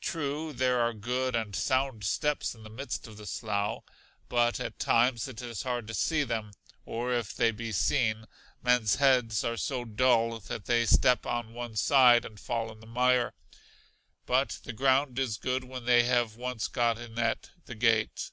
True 0.00 0.54
there 0.54 0.80
are 0.80 0.94
good 0.94 1.36
and 1.36 1.54
sound 1.54 2.04
steps 2.04 2.54
in 2.54 2.62
the 2.62 2.70
midst 2.70 3.06
of 3.06 3.18
the 3.18 3.26
slough, 3.26 3.82
but 4.30 4.58
at 4.58 4.78
times 4.78 5.28
it 5.28 5.42
is 5.42 5.62
hard 5.64 5.86
to 5.88 5.92
see 5.92 6.22
them; 6.24 6.52
or 6.86 7.12
if 7.12 7.34
they 7.34 7.50
be 7.50 7.70
seen, 7.70 8.24
men's 8.62 8.94
heads 8.96 9.44
are 9.44 9.58
so 9.58 9.84
dull 9.84 10.40
that 10.40 10.64
they 10.64 10.86
step 10.86 11.26
on 11.26 11.52
one 11.52 11.76
side, 11.76 12.24
and 12.24 12.40
fall 12.40 12.72
in 12.72 12.80
the 12.80 12.86
mire. 12.86 13.34
But 14.24 14.60
the 14.64 14.72
ground 14.72 15.18
is 15.18 15.36
good 15.36 15.64
when 15.64 15.84
they 15.84 16.04
have 16.04 16.34
once 16.36 16.66
got 16.66 16.96
in 16.96 17.18
at 17.18 17.50
the 17.66 17.74
gate. 17.74 18.30